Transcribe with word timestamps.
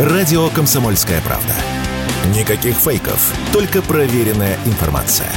Радио 0.00 0.48
«Комсомольская 0.48 1.20
правда». 1.20 1.52
Никаких 2.34 2.74
фейков, 2.74 3.34
только 3.52 3.82
проверенная 3.82 4.56
информация. 4.64 5.28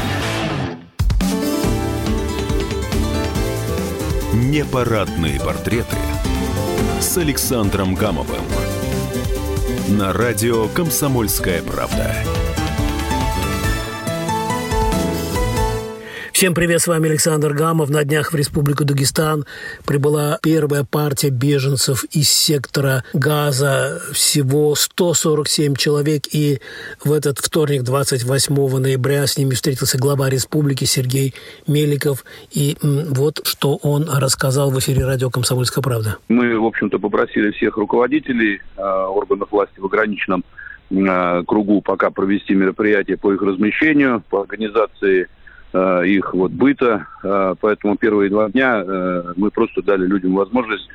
Непарадные 4.31 5.37
портреты 5.41 5.97
с 7.01 7.17
Александром 7.17 7.93
Гамовым. 7.93 8.39
На 9.89 10.13
радио 10.13 10.69
«Комсомольская 10.69 11.61
правда». 11.61 12.15
Всем 16.43 16.53
привет, 16.53 16.81
с 16.81 16.87
вами 16.87 17.09
Александр 17.09 17.53
Гамов. 17.53 17.89
На 17.89 18.03
днях 18.03 18.33
в 18.33 18.35
Республику 18.35 18.83
Дагестан 18.83 19.45
прибыла 19.87 20.39
первая 20.43 20.83
партия 20.83 21.29
беженцев 21.29 22.03
из 22.11 22.29
сектора 22.29 23.05
Газа. 23.13 24.01
Всего 24.11 24.75
147 24.75 25.75
человек. 25.75 26.23
И 26.33 26.59
в 27.01 27.13
этот 27.13 27.37
вторник, 27.37 27.83
28 27.83 28.77
ноября, 28.77 29.25
с 29.25 29.37
ними 29.37 29.51
встретился 29.51 29.97
глава 29.97 30.29
республики 30.29 30.83
Сергей 30.83 31.33
Меликов. 31.65 32.25
И 32.51 32.75
вот 32.81 33.39
что 33.45 33.77
он 33.81 34.09
рассказал 34.13 34.69
в 34.69 34.77
эфире 34.79 35.05
радио 35.05 35.29
«Комсомольская 35.29 35.81
правда». 35.81 36.17
Мы, 36.27 36.59
в 36.59 36.65
общем-то, 36.65 36.99
попросили 36.99 37.51
всех 37.51 37.77
руководителей 37.77 38.59
э, 38.75 38.81
органов 38.81 39.47
власти 39.49 39.79
в 39.79 39.85
ограниченном 39.85 40.43
э, 40.91 41.43
кругу 41.47 41.79
пока 41.79 42.09
провести 42.09 42.53
мероприятие 42.53 43.15
по 43.15 43.31
их 43.31 43.41
размещению, 43.41 44.21
по 44.29 44.41
организации 44.41 45.29
Э, 45.73 46.05
их 46.05 46.33
вот 46.33 46.51
быта. 46.51 47.07
Э, 47.23 47.55
поэтому 47.59 47.97
первые 47.97 48.29
два 48.29 48.49
дня 48.49 48.83
э, 48.85 49.33
мы 49.35 49.49
просто 49.49 49.81
дали 49.81 50.05
людям 50.05 50.35
возможность 50.35 50.87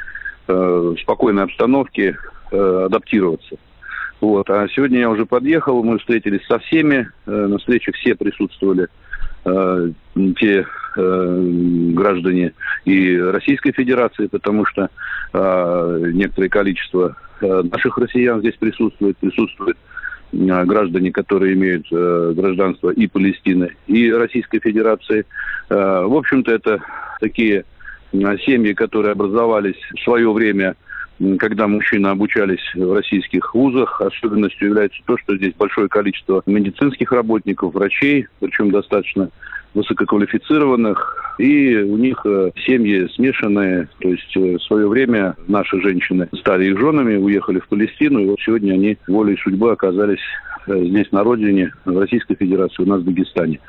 в 0.46 0.96
спокойной 1.02 1.42
обстановке 1.42 2.16
адаптироваться. 2.50 3.56
Вот. 4.22 4.48
А 4.48 4.66
сегодня 4.68 5.00
я 5.00 5.10
уже 5.10 5.26
подъехал, 5.26 5.82
мы 5.82 5.98
встретились 5.98 6.40
со 6.46 6.58
всеми, 6.58 7.06
на 7.26 7.58
встрече 7.58 7.92
все 7.92 8.14
присутствовали 8.14 8.88
те 10.40 10.66
граждане 10.96 12.54
и 12.86 13.18
Российской 13.18 13.72
Федерации, 13.72 14.26
потому 14.28 14.64
что 14.64 14.88
некоторое 15.34 16.48
количество 16.48 17.14
наших 17.42 17.98
россиян 17.98 18.40
здесь 18.40 18.56
присутствует, 18.56 19.18
присутствует 19.18 19.76
Э, 19.76 20.07
граждане, 20.32 21.10
которые 21.10 21.54
имеют 21.54 21.86
э, 21.90 22.32
гражданство 22.36 22.90
и 22.90 23.06
Палестины, 23.06 23.74
и 23.86 24.10
Российской 24.12 24.60
Федерации. 24.60 25.24
Э, 25.70 26.04
в 26.04 26.14
общем-то, 26.14 26.52
это 26.52 26.80
такие 27.20 27.64
семьи, 28.12 28.72
которые 28.72 29.12
образовались 29.12 29.78
в 29.94 30.00
свое 30.02 30.32
время 30.32 30.76
когда 31.38 31.66
мужчины 31.66 32.08
обучались 32.08 32.62
в 32.74 32.92
российских 32.92 33.54
вузах. 33.54 34.00
Особенностью 34.00 34.68
является 34.68 35.00
то, 35.04 35.16
что 35.18 35.36
здесь 35.36 35.54
большое 35.54 35.88
количество 35.88 36.42
медицинских 36.46 37.12
работников, 37.12 37.74
врачей, 37.74 38.26
причем 38.40 38.70
достаточно 38.70 39.30
высококвалифицированных, 39.74 41.36
и 41.38 41.76
у 41.76 41.96
них 41.96 42.20
э, 42.24 42.50
семьи 42.66 43.06
смешанные, 43.14 43.88
то 44.00 44.08
есть 44.08 44.36
э, 44.36 44.56
в 44.56 44.62
свое 44.62 44.88
время 44.88 45.36
наши 45.46 45.80
женщины 45.80 46.28
стали 46.40 46.70
их 46.70 46.78
женами, 46.78 47.16
уехали 47.16 47.60
в 47.60 47.68
Палестину, 47.68 48.20
и 48.20 48.26
вот 48.26 48.40
сегодня 48.40 48.72
они 48.72 48.96
волей 49.06 49.36
судьбы 49.36 49.70
оказались 49.70 50.22
э, 50.66 50.84
здесь 50.86 51.12
на 51.12 51.22
родине, 51.22 51.72
в 51.84 51.98
Российской 51.98 52.34
Федерации, 52.34 52.82
у 52.82 52.86
нас 52.86 53.02
в 53.02 53.04
Дагестане. 53.04 53.60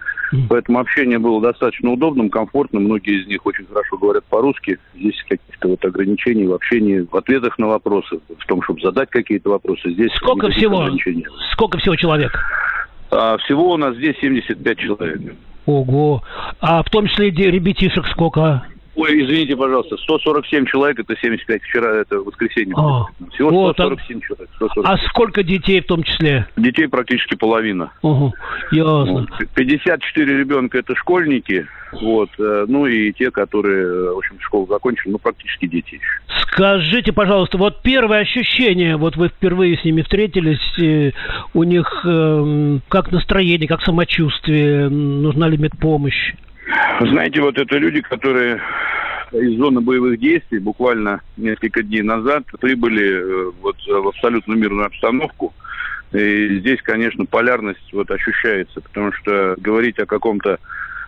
Поэтому 0.50 0.80
общение 0.80 1.20
было 1.20 1.42
достаточно 1.42 1.92
удобным, 1.92 2.30
комфортным. 2.30 2.84
Многие 2.84 3.22
из 3.22 3.28
них 3.28 3.46
очень 3.46 3.66
хорошо 3.66 3.98
говорят 3.98 4.24
по-русски. 4.26 4.78
Здесь 4.96 5.16
каких-то 5.28 5.70
вот 5.70 5.84
ограничений 5.84 6.46
в 6.46 6.54
общении, 6.54 7.06
в 7.10 7.16
ответах 7.16 7.58
на 7.58 7.68
вопросы, 7.68 8.20
в 8.38 8.46
том, 8.46 8.62
чтобы 8.64 8.82
задать 8.82 9.10
какие-то 9.10 9.50
вопросы. 9.50 9.92
Здесь 9.92 10.12
сколько 10.16 10.50
всего? 10.50 10.90
Сколько 11.52 11.78
всего 11.80 11.96
человек? 11.96 12.32
А, 13.12 13.38
всего 13.38 13.72
у 13.72 13.78
нас 13.78 13.96
здесь 13.96 14.16
75 14.22 14.78
человек. 14.78 15.36
Ого. 15.66 16.24
А 16.60 16.84
в 16.84 16.90
том 16.90 17.08
числе 17.08 17.30
ребятишек 17.30 18.06
сколько? 18.08 18.64
Ой, 19.00 19.24
извините, 19.24 19.56
пожалуйста, 19.56 19.96
147 19.96 20.66
человек, 20.66 21.00
это 21.00 21.16
75, 21.16 21.62
вчера 21.64 22.02
это 22.02 22.18
воскресенье. 22.18 22.76
А, 22.78 23.06
Всего 23.34 23.50
вот, 23.50 23.76
147 23.76 24.18
а, 24.18 24.22
человек. 24.22 24.50
147. 24.58 24.84
А 24.84 24.98
сколько 25.08 25.42
детей 25.42 25.80
в 25.80 25.86
том 25.86 26.04
числе? 26.04 26.46
Детей 26.58 26.88
практически 26.90 27.36
половина. 27.36 27.92
Угу, 28.02 28.34
ясно. 28.74 29.26
54 29.56 30.38
ребенка 30.38 30.80
это 30.80 30.96
школьники, 30.96 31.66
вот, 31.94 32.30
э, 32.40 32.66
ну 32.68 32.88
и 32.88 33.14
те, 33.14 33.32
которые, 33.32 33.86
э, 33.86 34.14
в 34.14 34.18
общем, 34.18 34.38
школу 34.42 34.68
закончили, 34.68 35.12
ну 35.12 35.18
практически 35.18 35.66
дети. 35.66 36.02
Скажите, 36.42 37.14
пожалуйста, 37.14 37.58
вот 37.58 37.82
первое 37.82 38.20
ощущение, 38.20 38.98
вот 38.98 39.16
вы 39.16 39.30
впервые 39.30 39.78
с 39.78 39.86
ними 39.86 40.02
встретились, 40.02 41.14
у 41.54 41.64
них 41.64 42.06
э, 42.06 42.80
как 42.90 43.14
настроение, 43.14 43.70
как 43.70 43.82
самочувствие, 43.82 44.90
нужна 44.90 45.48
ли 45.48 45.58
медпомощь? 45.58 46.34
Знаете, 47.02 47.42
вот 47.42 47.58
это 47.58 47.78
люди, 47.78 48.02
которые 48.02 48.62
из 49.32 49.58
зоны 49.58 49.82
боевых 49.82 50.20
действий 50.20 50.60
буквально 50.60 51.22
несколько 51.38 51.84
дней 51.84 52.02
назад 52.02 52.46
прибыли 52.60 53.08
э, 53.08 53.52
вот 53.62 53.76
в 53.88 54.08
абсолютно 54.08 54.54
мирную 54.54 54.88
обстановку. 54.88 55.54
И 56.12 56.60
здесь, 56.60 56.82
конечно, 56.82 57.26
полярность 57.26 57.94
вот 57.94 58.10
ощущается, 58.10 58.82
потому 58.82 59.12
что 59.14 59.56
говорить 59.60 60.00
о 60.00 60.08
каком-то 60.08 60.58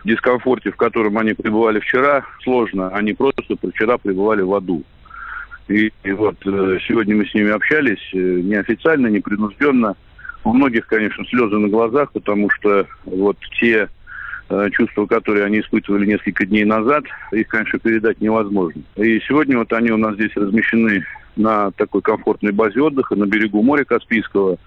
дискомфорте, 0.04 0.70
в 0.70 0.76
котором 0.76 1.18
они 1.18 1.32
пребывали 1.32 1.80
вчера, 1.80 2.24
сложно. 2.42 2.88
Они 2.90 3.12
просто 3.12 3.56
вчера 3.72 3.98
пребывали 3.98 4.42
в 4.42 4.54
аду. 4.54 4.84
И, 5.68 5.92
и 6.04 6.12
вот 6.12 6.36
э, 6.44 6.78
сегодня 6.86 7.16
мы 7.16 7.26
с 7.26 7.34
ними 7.34 7.50
общались 7.50 8.10
э, 8.12 8.16
неофициально, 8.18 9.08
непринужденно. 9.08 9.96
У 10.44 10.52
многих, 10.52 10.86
конечно, 10.86 11.24
слезы 11.26 11.56
на 11.56 11.68
глазах, 11.68 12.12
потому 12.12 12.50
что 12.50 12.86
вот 13.04 13.36
те 13.60 13.88
Э, 13.88 13.88
чувства, 14.72 15.06
которые 15.06 15.44
они 15.46 15.60
испытывали 15.60 16.06
несколько 16.06 16.46
дней 16.46 16.64
назад, 16.64 17.04
их, 17.32 17.48
конечно, 17.48 17.78
передать 17.78 18.20
невозможно. 18.20 18.82
И 18.96 19.20
сегодня 19.20 19.58
вот 19.58 19.72
они 19.72 19.90
у 19.90 19.96
нас 19.96 20.14
здесь 20.14 20.34
размещены 20.34 21.04
на 21.36 21.70
такой 21.72 22.02
комфортной 22.02 22.52
базе 22.52 22.80
отдыха 22.80 23.14
на 23.14 23.26
берегу 23.26 23.62
моря 23.62 23.84
Каспийского. 23.84 24.58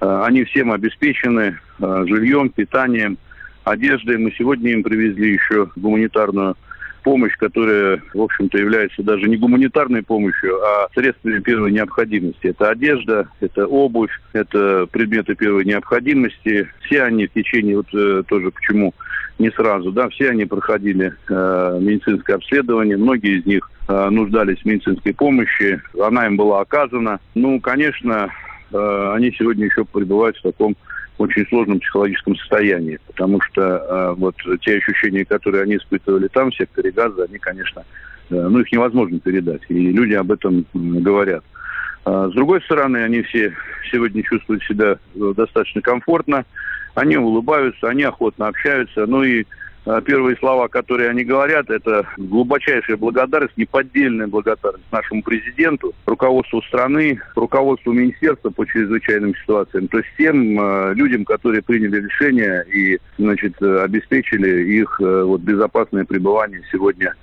Э, 0.00 0.22
они 0.24 0.44
всем 0.44 0.72
обеспечены 0.72 1.58
э, 1.78 2.04
жильем, 2.06 2.50
питанием, 2.50 3.18
одеждой. 3.64 4.18
Мы 4.18 4.32
сегодня 4.32 4.72
им 4.72 4.82
привезли 4.82 5.32
еще 5.32 5.70
гуманитарную 5.76 6.56
помощь, 7.02 7.34
которая, 7.38 8.02
в 8.12 8.20
общем-то, 8.20 8.58
является 8.58 9.02
даже 9.02 9.26
не 9.26 9.38
гуманитарной 9.38 10.02
помощью, 10.02 10.62
а 10.62 10.88
средствами 10.92 11.40
первой 11.40 11.72
необходимости. 11.72 12.48
Это 12.48 12.68
одежда, 12.68 13.26
это 13.40 13.66
обувь, 13.66 14.10
это 14.34 14.86
предметы 14.90 15.34
первой 15.34 15.64
необходимости. 15.64 16.68
Все 16.82 17.04
они 17.04 17.26
в 17.26 17.32
течение, 17.32 17.76
вот 17.78 18.26
тоже 18.26 18.50
почему 18.50 18.92
не 19.38 19.50
сразу, 19.50 19.92
да, 19.92 20.08
все 20.08 20.30
они 20.30 20.44
проходили 20.44 21.14
э, 21.28 21.78
медицинское 21.80 22.34
обследование, 22.34 22.96
многие 22.96 23.38
из 23.38 23.46
них 23.46 23.70
э, 23.88 24.08
нуждались 24.10 24.58
в 24.58 24.64
медицинской 24.64 25.14
помощи, 25.14 25.80
она 26.02 26.26
им 26.26 26.36
была 26.36 26.60
оказана. 26.60 27.20
Ну, 27.34 27.60
конечно, 27.60 28.28
э, 28.72 29.12
они 29.14 29.32
сегодня 29.32 29.66
еще 29.66 29.84
пребывают 29.84 30.36
в 30.36 30.42
таком 30.42 30.76
очень 31.20 31.46
сложном 31.48 31.80
психологическом 31.80 32.36
состоянии, 32.36 32.98
потому 33.06 33.40
что 33.42 33.62
э, 33.62 34.14
вот 34.16 34.36
те 34.62 34.76
ощущения, 34.76 35.24
которые 35.24 35.64
они 35.64 35.76
испытывали 35.76 36.28
там, 36.28 36.50
в 36.50 36.56
секторе 36.56 36.90
газа, 36.90 37.24
они, 37.24 37.38
конечно, 37.38 37.84
э, 38.30 38.34
ну, 38.34 38.60
их 38.60 38.72
невозможно 38.72 39.20
передать, 39.20 39.62
и 39.68 39.90
люди 39.90 40.14
об 40.14 40.32
этом 40.32 40.60
э, 40.60 40.64
говорят. 40.72 41.44
А 42.04 42.28
с 42.28 42.32
другой 42.32 42.62
стороны, 42.62 42.98
они 42.98 43.22
все 43.22 43.54
сегодня 43.90 44.22
чувствуют 44.22 44.62
себя 44.64 44.96
э, 45.14 45.32
достаточно 45.36 45.82
комфортно, 45.82 46.44
они 46.94 47.16
улыбаются, 47.16 47.88
они 47.88 48.02
охотно 48.02 48.48
общаются. 48.48 49.06
Ну 49.06 49.22
и 49.22 49.44
э, 49.86 50.00
первые 50.04 50.36
слова, 50.36 50.68
которые 50.68 51.10
они 51.10 51.24
говорят, 51.24 51.70
это 51.70 52.06
глубочайшая 52.16 52.96
благодарность, 52.96 53.56
неподдельная 53.56 54.26
благодарность 54.26 54.90
нашему 54.90 55.22
президенту, 55.22 55.92
руководству 56.06 56.62
страны, 56.62 57.20
руководству 57.34 57.92
министерства 57.92 58.50
по 58.50 58.66
чрезвычайным 58.66 59.34
ситуациям, 59.36 59.88
то 59.88 59.98
есть 59.98 60.10
тем 60.18 60.60
э, 60.60 60.94
людям, 60.94 61.24
которые 61.24 61.62
приняли 61.62 62.02
решение 62.02 62.64
и 62.72 62.98
значит, 63.18 63.54
э, 63.60 63.82
обеспечили 63.82 64.74
их 64.74 65.00
вот, 65.00 65.40
безопасное 65.40 66.04
пребывание 66.04 66.62
сегодня 66.70 67.14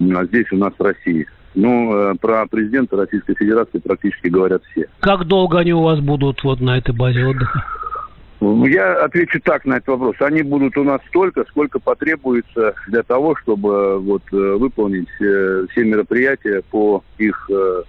здесь 0.00 0.46
у 0.52 0.56
нас 0.56 0.72
в 0.78 0.82
России. 0.82 1.26
Ну, 1.54 2.14
про 2.20 2.46
президента 2.46 2.96
Российской 2.96 3.34
Федерации 3.34 3.78
практически 3.78 4.28
говорят 4.28 4.62
все. 4.70 4.86
Как 5.00 5.26
долго 5.26 5.58
они 5.58 5.74
у 5.74 5.82
вас 5.82 5.98
будут 5.98 6.42
вот 6.42 6.60
на 6.60 6.78
этой 6.78 6.94
базе 6.94 7.24
отдыха? 7.24 7.62
Я 8.40 9.04
отвечу 9.04 9.38
так 9.40 9.66
на 9.66 9.74
этот 9.74 9.88
вопрос. 9.88 10.16
Они 10.20 10.42
будут 10.42 10.76
у 10.78 10.84
нас 10.84 11.00
столько, 11.08 11.44
сколько 11.44 11.78
потребуется 11.78 12.74
для 12.88 13.02
того, 13.02 13.36
чтобы 13.36 13.98
вот, 13.98 14.22
э, 14.32 14.36
выполнить 14.36 15.10
э, 15.20 15.66
все 15.70 15.84
мероприятия 15.84 16.62
по 16.70 17.04
их 17.18 17.50
э, 17.52 17.82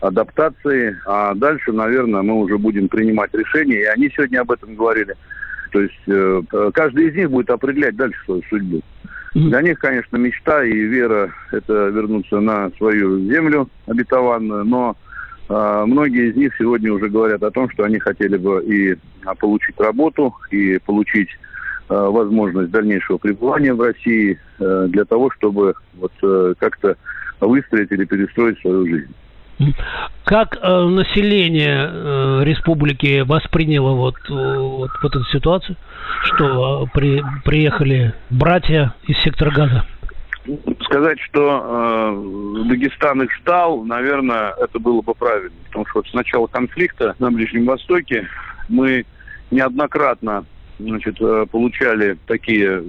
адаптации. 0.00 0.96
А 1.04 1.34
дальше, 1.34 1.72
наверное, 1.72 2.22
мы 2.22 2.34
уже 2.34 2.58
будем 2.58 2.88
принимать 2.88 3.34
решения. 3.34 3.80
И 3.80 3.86
они 3.86 4.08
сегодня 4.14 4.40
об 4.40 4.52
этом 4.52 4.76
говорили. 4.76 5.16
То 5.72 5.80
есть 5.80 6.72
каждый 6.72 7.08
из 7.08 7.14
них 7.14 7.30
будет 7.30 7.50
определять 7.50 7.94
дальше 7.94 8.18
свою 8.24 8.42
судьбу. 8.48 8.80
Для 9.34 9.60
них, 9.60 9.78
конечно, 9.78 10.16
мечта 10.16 10.64
и 10.64 10.72
вера– 10.72 11.30
это 11.52 11.88
вернуться 11.88 12.40
на 12.40 12.70
свою 12.78 13.20
землю 13.30 13.68
обетованную, 13.86 14.64
но 14.64 14.96
многие 15.48 16.30
из 16.30 16.36
них 16.36 16.52
сегодня 16.58 16.92
уже 16.92 17.08
говорят 17.08 17.42
о 17.42 17.50
том, 17.50 17.70
что 17.70 17.84
они 17.84 17.98
хотели 17.98 18.36
бы 18.36 18.62
и 18.64 18.96
а, 19.24 19.34
получить 19.34 19.78
работу, 19.80 20.34
и 20.50 20.78
получить 20.78 21.30
а, 21.88 22.10
возможность 22.10 22.70
дальнейшего 22.70 23.18
пребывания 23.18 23.72
в 23.72 23.80
России 23.80 24.38
для 24.58 25.04
того, 25.04 25.30
чтобы 25.30 25.74
вот 25.94 26.12
как-то 26.58 26.96
выстроить 27.40 27.92
или 27.92 28.04
перестроить 28.04 28.58
свою 28.60 28.86
жизнь. 28.86 29.14
Как 30.24 30.56
э, 30.56 30.84
население 30.84 31.90
э, 31.90 32.44
республики 32.44 33.22
восприняло 33.22 33.94
вот, 33.94 34.14
э, 34.28 34.32
вот, 34.32 34.90
вот 35.02 35.16
эту 35.16 35.24
ситуацию, 35.24 35.76
что 36.22 36.84
э, 36.84 36.86
при, 36.94 37.22
приехали 37.44 38.14
братья 38.30 38.94
из 39.06 39.18
сектора 39.18 39.50
газа? 39.50 39.84
Сказать, 40.82 41.20
что 41.20 41.62
э, 41.62 42.68
Дагестан 42.68 43.22
их 43.22 43.32
ждал, 43.36 43.84
наверное, 43.84 44.54
это 44.58 44.78
было 44.78 45.02
бы 45.02 45.14
правильно. 45.14 45.50
Потому 45.66 45.86
что 45.86 45.98
вот 45.98 46.08
с 46.08 46.14
начала 46.14 46.46
конфликта 46.46 47.14
на 47.18 47.30
Ближнем 47.30 47.66
Востоке 47.66 48.26
мы 48.68 49.04
неоднократно 49.50 50.44
значит, 50.78 51.20
э, 51.20 51.46
получали 51.50 52.16
такие 52.26 52.82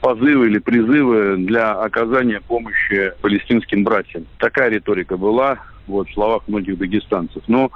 позывы 0.00 0.46
или 0.46 0.58
призывы 0.58 1.36
для 1.38 1.72
оказания 1.72 2.40
помощи 2.40 3.12
палестинским 3.20 3.84
братьям. 3.84 4.26
Такая 4.38 4.70
риторика 4.70 5.16
была 5.16 5.58
вот, 5.86 6.08
в 6.08 6.14
словах 6.14 6.42
многих 6.48 6.78
дагестанцев. 6.78 7.42
Но 7.46 7.70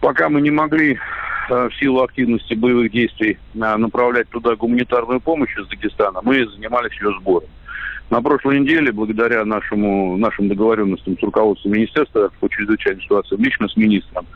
пока 0.00 0.28
мы 0.28 0.40
не 0.40 0.50
могли 0.50 0.98
э, 1.48 1.68
в 1.68 1.74
силу 1.76 2.02
активности 2.02 2.54
боевых 2.54 2.90
действий 2.90 3.38
э, 3.54 3.76
направлять 3.76 4.28
туда 4.28 4.56
гуманитарную 4.56 5.20
помощь 5.20 5.56
из 5.56 5.66
Дагестана, 5.68 6.20
мы 6.22 6.46
занимались 6.46 6.98
ее 7.00 7.12
сбором. 7.20 7.48
На 8.10 8.20
прошлой 8.20 8.58
неделе, 8.58 8.90
благодаря 8.90 9.44
нашему, 9.44 10.16
нашим 10.16 10.48
договоренностям 10.48 11.16
с 11.16 11.22
руководством 11.22 11.72
Министерства 11.72 12.30
по 12.40 12.48
чрезвычайной 12.48 13.00
ситуации, 13.02 13.36
лично 13.36 13.68
с 13.68 13.76
министром, 13.76 14.26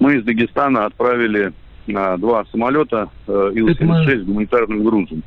мы 0.00 0.16
из 0.16 0.24
Дагестана 0.24 0.86
отправили 0.86 1.52
а, 1.94 2.16
два 2.16 2.44
самолета 2.50 3.08
э, 3.28 3.52
Ил-76 3.54 4.22
с 4.22 4.24
гуманитарным 4.24 4.82
грузом. 4.82 5.22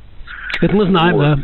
Это 0.61 0.75
мы 0.75 0.85
знаем, 0.85 1.15
вот. 1.15 1.21
да. 1.21 1.39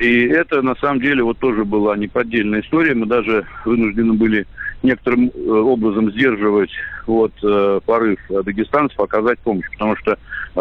И 0.00 0.26
это, 0.26 0.62
на 0.62 0.74
самом 0.76 1.00
деле, 1.00 1.22
вот 1.22 1.38
тоже 1.38 1.64
была 1.64 1.96
неподдельная 1.96 2.62
история. 2.62 2.94
Мы 2.94 3.06
даже 3.06 3.46
вынуждены 3.64 4.14
были 4.14 4.46
некоторым 4.82 5.28
э, 5.28 5.50
образом 5.50 6.10
сдерживать 6.12 6.70
вот, 7.06 7.32
э, 7.42 7.80
порыв 7.84 8.18
дагестанцев 8.30 8.98
оказать 8.98 9.38
помощь, 9.40 9.70
потому 9.72 9.96
что 9.96 10.16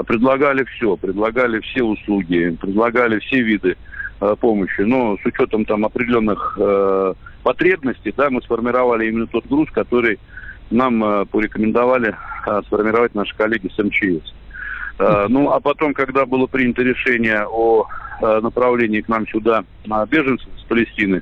предлагали 0.06 0.66
все, 0.66 0.98
предлагали 0.98 1.62
все 1.62 1.82
услуги, 1.82 2.58
предлагали 2.60 3.20
все 3.20 3.42
виды 3.42 3.78
помощи. 4.40 4.82
Но 4.82 5.18
с 5.18 5.26
учетом 5.26 5.66
там 5.66 5.86
определенных 5.86 6.58
э, 6.60 7.14
потребностей, 7.44 8.14
да, 8.16 8.30
мы 8.30 8.42
сформировали 8.42 9.08
именно 9.08 9.28
тот 9.28 9.46
груз, 9.48 9.70
который 9.72 10.20
нам 10.72 11.04
э, 11.04 11.26
порекомендовали 11.26 12.16
э, 12.46 12.62
сформировать 12.68 13.16
наши 13.16 13.36
коллеги 13.36 13.70
с 13.76 13.78
МЧС. 13.78 14.34
Э, 15.00 15.26
ну, 15.30 15.52
а 15.52 15.60
потом, 15.60 15.94
когда 15.94 16.26
было 16.26 16.48
принято 16.48 16.82
решение 16.82 17.46
о 17.48 17.86
э, 18.22 18.40
направлении 18.42 19.02
к 19.02 19.10
нам 19.10 19.28
сюда 19.28 19.64
э, 19.86 20.06
беженцев 20.10 20.50
с 20.58 20.64
Палестины, 20.64 21.22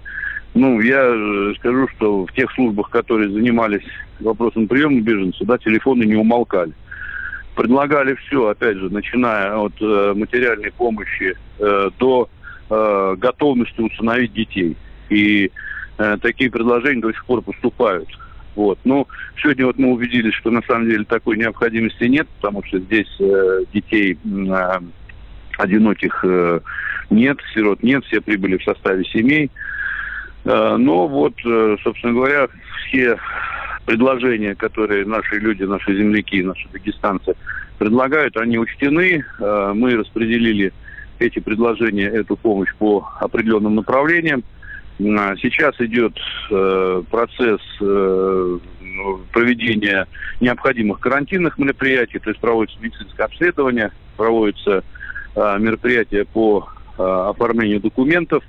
ну, 0.53 0.81
я 0.81 1.01
э, 1.03 1.53
скажу, 1.59 1.87
что 1.95 2.25
в 2.25 2.33
тех 2.33 2.51
службах, 2.53 2.89
которые 2.89 3.29
занимались 3.29 3.85
вопросом 4.19 4.67
приема 4.67 5.01
беженцев, 5.01 5.47
да, 5.47 5.57
телефоны 5.57 6.03
не 6.03 6.15
умолкали. 6.15 6.73
Предлагали 7.55 8.15
все, 8.15 8.47
опять 8.47 8.77
же, 8.77 8.89
начиная 8.89 9.55
от 9.55 9.73
э, 9.79 10.13
материальной 10.15 10.71
помощи 10.71 11.35
э, 11.59 11.89
до 11.99 12.29
э, 12.69 13.15
готовностью 13.17 13.85
усыновить 13.85 14.33
детей. 14.33 14.75
И 15.09 15.51
э, 15.97 16.17
такие 16.21 16.51
предложения 16.51 17.01
до 17.01 17.11
сих 17.11 17.25
пор 17.25 17.41
поступают. 17.41 18.09
Вот. 18.55 18.79
Но 18.83 19.07
сегодня 19.41 19.67
вот 19.67 19.77
мы 19.77 19.91
убедились, 19.91 20.33
что 20.33 20.49
на 20.49 20.61
самом 20.63 20.89
деле 20.89 21.05
такой 21.05 21.37
необходимости 21.37 22.05
нет, 22.05 22.27
потому 22.39 22.63
что 22.63 22.79
здесь 22.79 23.15
э, 23.19 23.63
детей 23.71 24.17
э, 24.23 24.79
одиноких 25.57 26.19
э, 26.23 26.59
нет, 27.09 27.37
сирот 27.53 27.83
нет, 27.83 28.03
все 28.05 28.19
прибыли 28.19 28.57
в 28.57 28.63
составе 28.63 29.05
семей. 29.05 29.51
Э, 30.45 30.75
но 30.77 31.07
вот, 31.07 31.33
э, 31.45 31.77
собственно 31.83 32.13
говоря, 32.13 32.47
все 32.87 33.17
предложения, 33.85 34.55
которые 34.55 35.05
наши 35.05 35.35
люди, 35.35 35.63
наши 35.63 35.95
земляки, 35.95 36.41
наши 36.43 36.67
дагестанцы 36.69 37.35
предлагают, 37.77 38.37
они 38.37 38.57
учтены. 38.57 39.23
Э, 39.39 39.71
мы 39.75 39.95
распределили 39.95 40.73
эти 41.19 41.39
предложения, 41.39 42.07
эту 42.07 42.35
помощь 42.35 42.73
по 42.77 43.07
определенным 43.19 43.75
направлениям. 43.75 44.43
А, 44.99 45.35
сейчас 45.37 45.79
идет 45.79 46.17
э, 46.49 47.03
процесс 47.09 47.61
э, 47.81 48.59
проведения 49.31 50.07
необходимых 50.39 50.99
карантинных 50.99 51.57
мероприятий, 51.59 52.19
то 52.19 52.29
есть 52.29 52.41
проводится 52.41 52.79
медицинское 52.81 53.23
обследование, 53.23 53.91
проводятся 54.15 54.83
э, 55.35 55.57
мероприятия 55.59 56.25
по 56.25 56.67
э, 56.97 57.03
оформлению 57.03 57.79
документов, 57.79 58.43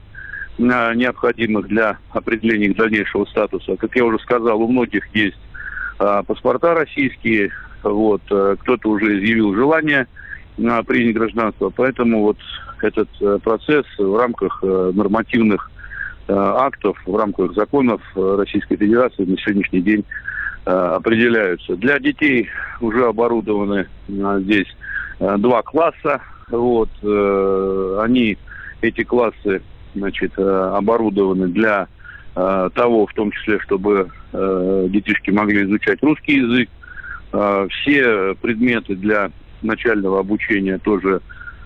э, 0.58 0.62
необходимых 0.62 1.68
для 1.68 1.98
определения 2.10 2.68
их 2.68 2.76
дальнейшего 2.76 3.26
статуса. 3.26 3.76
Как 3.76 3.94
я 3.94 4.04
уже 4.04 4.18
сказал, 4.20 4.62
у 4.62 4.68
многих 4.68 5.04
есть 5.14 5.38
э, 5.98 6.22
паспорта 6.26 6.74
российские, 6.74 7.50
вот, 7.82 8.22
э, 8.30 8.56
кто-то 8.60 8.88
уже 8.90 9.18
изъявил 9.18 9.54
желание 9.54 10.06
на 10.58 10.82
принять 10.82 11.14
гражданство. 11.14 11.70
Поэтому 11.74 12.22
вот 12.22 12.38
этот 12.82 13.08
э, 13.20 13.38
процесс 13.42 13.86
в 13.98 14.16
рамках 14.16 14.60
э, 14.62 14.92
нормативных 14.94 15.70
э, 16.26 16.32
актов, 16.34 16.98
в 17.06 17.16
рамках 17.16 17.54
законов 17.54 18.02
Российской 18.14 18.76
Федерации 18.76 19.24
на 19.24 19.36
сегодняшний 19.38 19.80
день 19.80 20.04
определяются. 20.64 21.76
Для 21.76 21.98
детей 21.98 22.46
уже 22.82 23.06
оборудованы 23.06 23.86
здесь 24.06 24.66
два 25.18 25.62
класса. 25.62 26.20
Вот, 26.50 26.90
они, 28.02 28.36
эти 28.82 29.02
классы, 29.02 29.62
значит, 29.94 30.38
оборудованы 30.38 31.48
для 31.48 31.88
того, 32.34 33.06
в 33.06 33.14
том 33.14 33.30
числе, 33.30 33.58
чтобы 33.60 34.10
детишки 34.30 35.30
могли 35.30 35.64
изучать 35.64 36.02
русский 36.02 36.34
язык. 36.34 36.68
Все 37.70 38.34
предметы 38.34 38.94
для 38.94 39.30
начального 39.62 40.20
обучения 40.20 40.78
тоже 40.78 41.20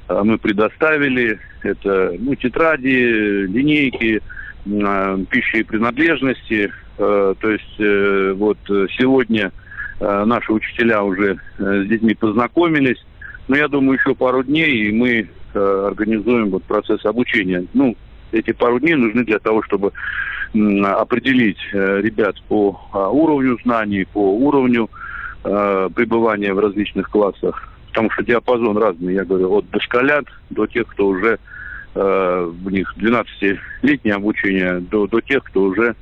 э, 0.08 0.20
мы 0.24 0.38
предоставили. 0.38 1.38
Это 1.62 2.14
ну, 2.18 2.34
тетради, 2.34 3.46
линейки, 3.46 4.20
э, 4.66 5.24
пищи 5.30 5.56
и 5.56 5.62
принадлежности. 5.62 6.72
Э, 6.98 7.34
то 7.38 7.50
есть 7.50 8.38
вот 8.38 8.58
сегодня 8.98 9.52
наши 10.00 10.52
учителя 10.52 11.04
уже 11.04 11.38
с 11.58 11.86
детьми 11.86 12.14
познакомились. 12.14 13.04
Но 13.46 13.56
я 13.56 13.68
думаю, 13.68 13.98
еще 13.98 14.16
пару 14.16 14.42
дней, 14.42 14.88
и 14.88 14.92
мы 14.92 15.28
организуем 15.54 16.50
вот 16.50 16.64
процесс 16.64 17.04
обучения. 17.04 17.64
Ну, 17.72 17.96
эти 18.32 18.52
пару 18.52 18.80
дней 18.80 18.94
нужны 18.94 19.24
для 19.24 19.38
того, 19.38 19.62
чтобы 19.62 19.92
определить 20.52 21.58
ребят 21.72 22.34
по 22.48 22.80
уровню 23.12 23.58
знаний, 23.62 24.04
по 24.12 24.34
уровню 24.34 24.90
пребывания 25.44 26.52
в 26.52 26.58
различных 26.58 27.08
классах 27.08 27.71
потому 27.92 28.10
что 28.10 28.24
диапазон 28.24 28.78
разный, 28.78 29.14
я 29.14 29.24
говорю, 29.24 29.52
от 29.52 29.68
дошколят 29.70 30.24
до 30.48 30.66
тех, 30.66 30.86
кто 30.88 31.08
уже 31.08 31.38
э, 31.94 32.50
в 32.50 32.70
них 32.70 32.94
12-летнее 32.96 34.14
обучение, 34.14 34.80
до, 34.80 35.06
до 35.06 35.20
тех, 35.20 35.44
кто 35.44 35.64
уже 35.64 35.94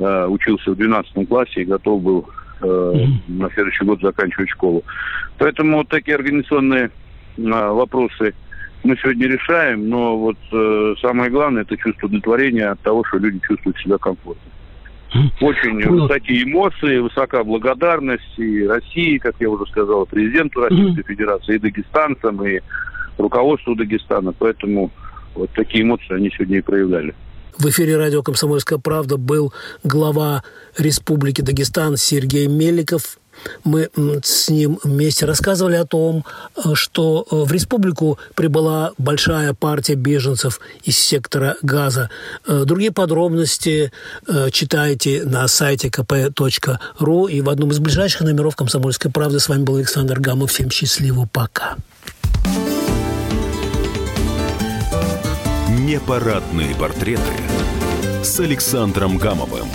э, 0.00 0.26
учился 0.26 0.72
в 0.72 0.76
12 0.76 1.28
классе 1.28 1.62
и 1.62 1.64
готов 1.64 2.02
был 2.02 2.28
э, 2.62 3.06
на 3.28 3.48
следующий 3.50 3.84
год 3.84 4.00
заканчивать 4.00 4.50
школу. 4.50 4.82
Поэтому 5.38 5.78
вот 5.78 5.88
такие 5.88 6.16
организационные 6.16 6.86
э, 6.86 6.90
вопросы 7.40 8.34
мы 8.82 8.96
сегодня 8.96 9.28
решаем, 9.28 9.88
но 9.88 10.18
вот 10.18 10.38
э, 10.52 10.94
самое 11.00 11.30
главное 11.30 11.62
это 11.62 11.76
чувство 11.76 12.06
удовлетворения 12.06 12.70
от 12.70 12.80
того, 12.80 13.04
что 13.04 13.18
люди 13.18 13.38
чувствуют 13.46 13.78
себя 13.78 13.98
комфортно. 13.98 14.50
Очень 15.40 15.82
Понял. 15.82 16.02
высокие 16.02 16.42
эмоции, 16.44 16.98
высокая 16.98 17.44
благодарность 17.44 18.38
и 18.38 18.66
России, 18.66 19.18
как 19.18 19.36
я 19.40 19.50
уже 19.50 19.70
сказал, 19.70 20.06
президенту 20.06 20.60
Российской 20.60 21.02
Федерации, 21.02 21.56
и 21.56 21.58
дагестанцам, 21.58 22.46
и 22.46 22.60
руководству 23.18 23.74
Дагестана. 23.74 24.32
Поэтому 24.32 24.90
вот 25.34 25.50
такие 25.50 25.82
эмоции 25.82 26.14
они 26.14 26.30
сегодня 26.30 26.58
и 26.58 26.62
проявляли. 26.62 27.14
В 27.58 27.66
эфире 27.70 27.96
радио 27.96 28.22
«Комсомольская 28.22 28.78
правда» 28.78 29.16
был 29.16 29.52
глава 29.82 30.42
Республики 30.76 31.40
Дагестан 31.40 31.96
Сергей 31.96 32.48
Меликов 32.48 33.18
мы 33.64 33.90
с 34.22 34.48
ним 34.48 34.78
вместе 34.82 35.26
рассказывали 35.26 35.76
о 35.76 35.84
том, 35.84 36.24
э, 36.56 36.74
что 36.74 37.26
э, 37.30 37.36
в 37.36 37.52
республику 37.52 38.18
прибыла 38.34 38.92
большая 38.98 39.54
партия 39.54 39.94
беженцев 39.94 40.60
из 40.84 40.98
сектора 40.98 41.56
газа. 41.62 42.10
Э, 42.46 42.64
другие 42.64 42.92
подробности 42.92 43.92
читайте 44.50 45.24
на 45.24 45.46
сайте 45.48 45.88
kp.ru 45.88 47.30
и 47.30 47.40
в 47.40 47.50
одном 47.50 47.70
из 47.70 47.78
ближайших 47.78 48.22
номеров 48.22 48.56
«Комсомольской 48.56 49.10
правды». 49.10 49.40
С 49.40 49.48
вами 49.48 49.62
был 49.62 49.76
Александр 49.76 50.20
Гамов. 50.20 50.50
Всем 50.50 50.70
счастливо. 50.70 51.28
Пока. 51.32 51.76
Непарадные 55.68 56.74
портреты 56.74 57.20
с 58.22 58.40
Александром 58.40 59.18
Гамовым. 59.18 59.68